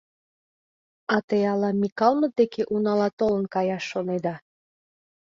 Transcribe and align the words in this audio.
А 1.13 1.15
те 1.27 1.37
ала 1.53 1.69
Микалмыт 1.81 2.33
деке 2.39 2.61
унала 2.73 3.09
толын 3.19 3.45
каяш 3.53 3.83
шонеда? 3.91 4.35